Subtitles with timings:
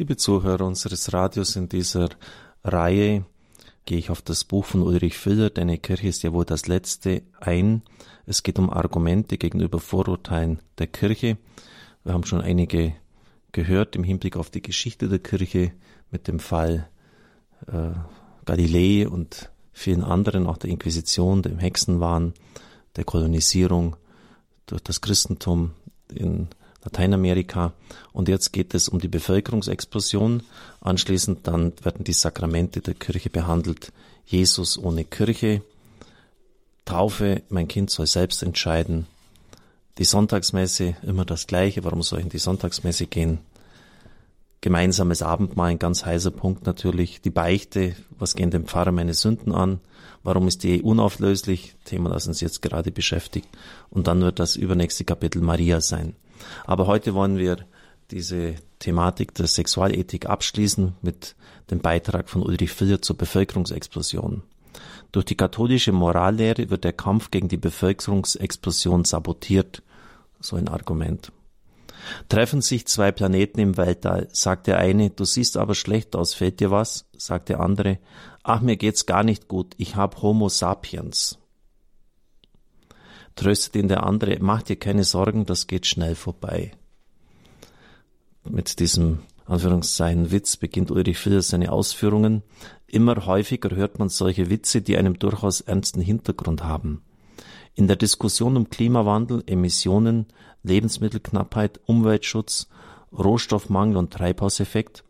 [0.00, 2.10] Liebe Zuhörer unseres Radios, in dieser
[2.62, 3.24] Reihe
[3.84, 7.22] gehe ich auf das Buch von Ulrich Filler, Deine Kirche ist ja wohl das letzte,
[7.40, 7.82] ein.
[8.24, 11.36] Es geht um Argumente gegenüber Vorurteilen der Kirche.
[12.04, 12.94] Wir haben schon einige
[13.50, 15.72] gehört im Hinblick auf die Geschichte der Kirche
[16.12, 16.88] mit dem Fall
[17.66, 17.90] äh,
[18.44, 22.34] Galilei und vielen anderen, auch der Inquisition, dem Hexenwahn,
[22.94, 23.96] der Kolonisierung
[24.66, 25.72] durch das Christentum
[26.14, 26.46] in
[26.88, 27.74] Lateinamerika.
[28.12, 30.42] Und jetzt geht es um die Bevölkerungsexplosion.
[30.80, 33.92] Anschließend dann werden die Sakramente der Kirche behandelt.
[34.26, 35.62] Jesus ohne Kirche.
[36.86, 39.06] Taufe, mein Kind soll selbst entscheiden.
[39.98, 41.84] Die Sonntagsmesse, immer das Gleiche.
[41.84, 43.38] Warum soll ich in die Sonntagsmesse gehen?
[44.62, 47.20] Gemeinsames Abendmahl, ein ganz heißer Punkt natürlich.
[47.20, 49.80] Die Beichte, was gehen dem Pfarrer meine Sünden an?
[50.22, 51.74] Warum ist die Ehe unauflöslich?
[51.84, 53.48] Thema, das uns jetzt gerade beschäftigt.
[53.90, 56.16] Und dann wird das übernächste Kapitel Maria sein.
[56.66, 57.58] Aber heute wollen wir
[58.10, 61.34] diese Thematik der Sexualethik abschließen mit
[61.70, 64.42] dem Beitrag von Ulrich Filler zur Bevölkerungsexplosion.
[65.12, 69.82] Durch die katholische Morallehre wird der Kampf gegen die Bevölkerungsexplosion sabotiert,
[70.40, 71.32] so ein Argument.
[72.28, 76.60] Treffen sich zwei Planeten im Weltall, sagt der eine, du siehst aber schlecht aus, fällt
[76.60, 77.06] dir was?
[77.16, 77.98] sagt der andere,
[78.42, 81.37] ach, mir geht's gar nicht gut, ich hab Homo sapiens.
[83.38, 86.72] Tröstet ihn der andere, mach dir keine Sorgen, das geht schnell vorbei.
[88.42, 92.42] Mit diesem Anführungszeichen Witz beginnt Ulrich Filler seine Ausführungen.
[92.88, 97.02] Immer häufiger hört man solche Witze, die einen durchaus ernsten Hintergrund haben.
[97.76, 100.26] In der Diskussion um Klimawandel, Emissionen,
[100.64, 102.66] Lebensmittelknappheit, Umweltschutz,
[103.16, 105.04] Rohstoffmangel und Treibhauseffekt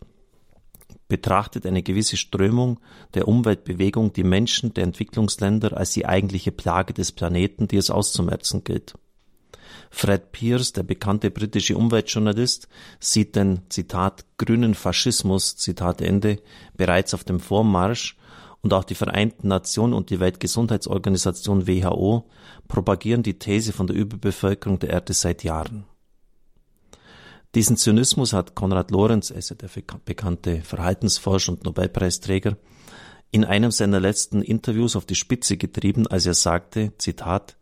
[1.09, 2.81] betrachtet eine gewisse Strömung
[3.14, 8.62] der Umweltbewegung die Menschen der Entwicklungsländer als die eigentliche Plage des Planeten, die es auszumerzen
[8.62, 8.95] gilt.
[9.91, 12.69] Fred Pierce, der bekannte britische Umweltjournalist,
[13.00, 16.41] sieht den, Zitat, grünen Faschismus, Zitat Ende,
[16.77, 18.17] bereits auf dem Vormarsch
[18.61, 22.28] und auch die Vereinten Nationen und die Weltgesundheitsorganisation WHO
[22.66, 25.84] propagieren die These von der Überbevölkerung der Erde seit Jahren.
[27.54, 29.70] Diesen Zynismus hat Konrad Lorenz, also der
[30.04, 32.56] bekannte Verhaltensforscher und Nobelpreisträger,
[33.31, 37.56] in einem seiner letzten Interviews auf die Spitze getrieben, als er sagte, Zitat,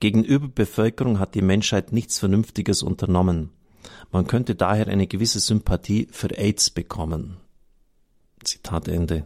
[0.00, 3.50] gegen Überbevölkerung hat die Menschheit nichts Vernünftiges unternommen.
[4.10, 7.36] Man könnte daher eine gewisse Sympathie für AIDS bekommen.
[8.42, 9.24] Zitat Ende.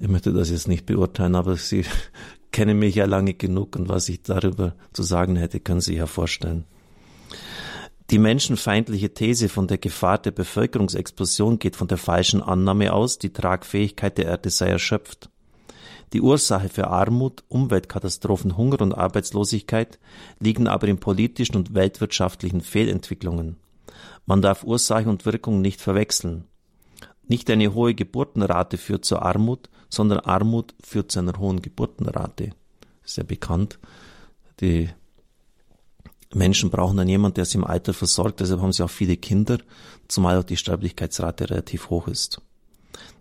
[0.00, 1.84] Ich möchte das jetzt nicht beurteilen, aber Sie
[2.50, 6.06] kennen mich ja lange genug und was ich darüber zu sagen hätte, können Sie ja
[6.06, 6.64] vorstellen.
[8.10, 13.34] Die menschenfeindliche These von der Gefahr der Bevölkerungsexplosion geht von der falschen Annahme aus, die
[13.34, 15.28] Tragfähigkeit der Erde sei erschöpft.
[16.14, 19.98] Die Ursache für Armut, Umweltkatastrophen, Hunger und Arbeitslosigkeit
[20.40, 23.56] liegen aber in politischen und weltwirtschaftlichen Fehlentwicklungen.
[24.24, 26.44] Man darf Ursache und Wirkung nicht verwechseln.
[27.26, 32.52] Nicht eine hohe Geburtenrate führt zur Armut, sondern Armut führt zu einer hohen Geburtenrate.
[33.04, 33.78] Sehr bekannt.
[34.60, 34.88] Die
[36.34, 38.40] Menschen brauchen dann jemand, der sie im Alter versorgt.
[38.40, 39.58] Deshalb haben sie auch viele Kinder,
[40.08, 42.40] zumal auch die Sterblichkeitsrate relativ hoch ist.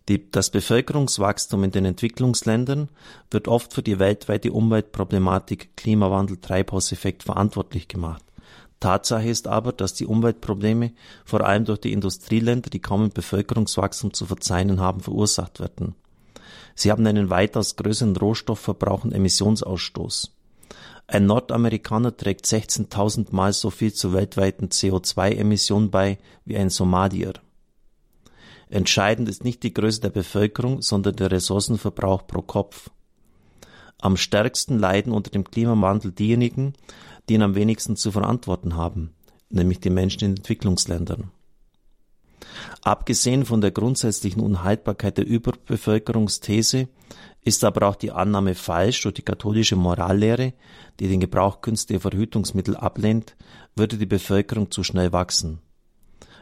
[0.09, 2.90] Die, das Bevölkerungswachstum in den Entwicklungsländern
[3.29, 8.23] wird oft für die weltweite Umweltproblematik Klimawandel, Treibhauseffekt verantwortlich gemacht.
[8.79, 10.94] Tatsache ist aber, dass die Umweltprobleme
[11.25, 15.96] vor allem durch die Industrieländer, die kaum im Bevölkerungswachstum zu verzeichnen haben, verursacht werden.
[16.75, 20.36] Sie haben einen weitaus größeren Rohstoffverbrauch und Emissionsausstoß.
[21.09, 27.34] Ein Nordamerikaner trägt 16.000 Mal so viel zur weltweiten CO2-Emission bei wie ein Somalier.
[28.69, 32.90] Entscheidend ist nicht die Größe der Bevölkerung, sondern der Ressourcenverbrauch pro Kopf.
[34.00, 36.73] Am stärksten leiden unter dem Klimawandel diejenigen,
[37.29, 39.13] die ihn am wenigsten zu verantworten haben,
[39.50, 41.31] nämlich die Menschen in Entwicklungsländern.
[42.81, 46.88] Abgesehen von der grundsätzlichen Unhaltbarkeit der Überbevölkerungsthese
[47.44, 50.53] ist aber auch die Annahme falsch durch die katholische Morallehre,
[51.00, 53.35] die den Gebrauch künstlicher Verhütungsmittel ablehnt,
[53.75, 55.59] würde die Bevölkerung zu schnell wachsen.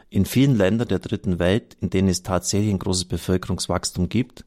[0.08, 4.44] In vielen Ländern der dritten Welt, in denen es tatsächlich ein großes Bevölkerungswachstum gibt,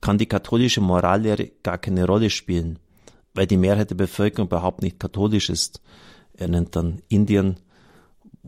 [0.00, 2.78] kann die katholische Morallehre gar keine Rolle spielen,
[3.34, 5.80] weil die Mehrheit der Bevölkerung überhaupt nicht katholisch ist.
[6.34, 7.56] Er nennt dann Indien,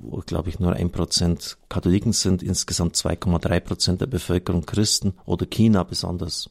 [0.03, 5.47] wo glaube ich nur ein Prozent Katholiken sind, insgesamt 2,3 Prozent der Bevölkerung Christen oder
[5.47, 6.51] China besonders.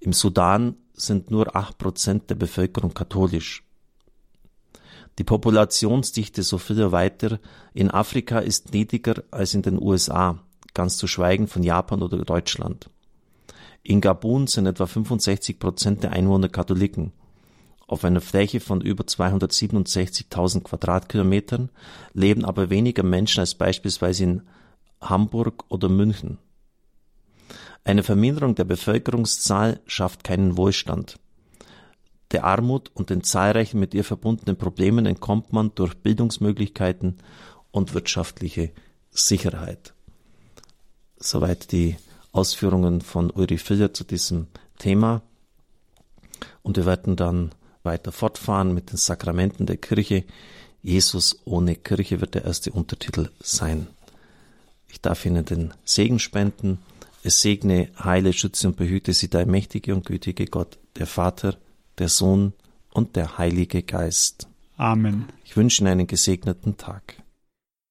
[0.00, 3.64] Im Sudan sind nur acht Prozent der Bevölkerung katholisch.
[5.18, 7.40] Die Populationsdichte, so viel weiter,
[7.74, 10.38] in Afrika ist niedriger als in den USA,
[10.74, 12.88] ganz zu schweigen von Japan oder Deutschland.
[13.82, 17.12] In Gabun sind etwa 65 Prozent der Einwohner Katholiken.
[17.88, 21.70] Auf einer Fläche von über 267.000 Quadratkilometern
[22.12, 24.42] leben aber weniger Menschen als beispielsweise in
[25.00, 26.36] Hamburg oder München.
[27.84, 31.18] Eine Verminderung der Bevölkerungszahl schafft keinen Wohlstand.
[32.30, 37.16] Der Armut und den zahlreichen mit ihr verbundenen Problemen entkommt man durch Bildungsmöglichkeiten
[37.70, 38.70] und wirtschaftliche
[39.10, 39.94] Sicherheit.
[41.16, 41.96] Soweit die
[42.32, 44.48] Ausführungen von Ulrich Filler zu diesem
[44.78, 45.22] Thema.
[46.62, 47.52] Und wir werden dann
[47.88, 50.24] weiter fortfahren mit den Sakramenten der Kirche.
[50.82, 53.88] Jesus ohne Kirche wird der erste Untertitel sein.
[54.88, 56.78] Ich darf Ihnen den Segen spenden.
[57.22, 61.56] Es segne, heile, schütze und behüte Sie der mächtige und gütige Gott, der Vater,
[61.98, 62.52] der Sohn
[62.92, 64.46] und der Heilige Geist.
[64.76, 65.24] Amen.
[65.44, 67.16] Ich wünsche Ihnen einen gesegneten Tag.